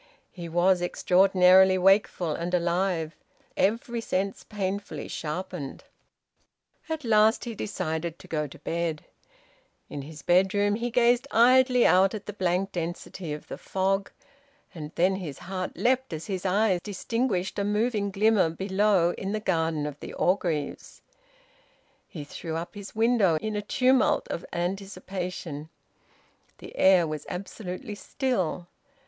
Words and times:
He 0.31 0.49
was 0.49 0.81
extraordinarily 0.81 1.77
wakeful 1.77 2.31
and 2.31 2.55
alive, 2.55 3.15
every 3.55 4.01
sense 4.01 4.43
painfully 4.43 5.07
sharpened. 5.07 5.83
At 6.89 7.03
last 7.03 7.45
he 7.45 7.53
decided 7.53 8.17
to 8.17 8.27
go 8.27 8.47
to 8.47 8.57
bed. 8.57 9.05
In 9.89 10.01
his 10.01 10.23
bedroom 10.23 10.73
he 10.73 10.89
gazed 10.89 11.27
idly 11.29 11.85
out 11.85 12.15
at 12.15 12.25
the 12.25 12.33
blank 12.33 12.71
density 12.71 13.31
of 13.31 13.47
the 13.47 13.59
fog. 13.59 14.09
And 14.73 14.91
then 14.95 15.17
his 15.17 15.37
heart 15.37 15.77
leapt 15.77 16.13
as 16.13 16.25
his 16.25 16.47
eye 16.47 16.79
distinguished 16.81 17.59
a 17.59 17.63
moving 17.63 18.09
glimmer 18.09 18.49
below 18.49 19.11
in 19.19 19.33
the 19.33 19.39
garden 19.39 19.85
of 19.85 19.99
the 19.99 20.13
Orgreaves. 20.15 21.03
He 22.07 22.23
threw 22.23 22.55
up 22.55 22.71
the 22.71 22.87
window 22.95 23.35
in 23.37 23.55
a 23.55 23.61
tumult 23.61 24.27
of 24.29 24.47
anticipation. 24.51 25.69
The 26.57 26.75
air 26.75 27.05
was 27.05 27.27
absolutely 27.29 27.93
still. 27.93 28.65